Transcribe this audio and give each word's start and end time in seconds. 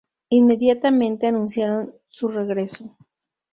Inmediatamente 0.29 1.27
anunciaron 1.27 1.93
su 2.07 2.27
regreso. 2.29 2.97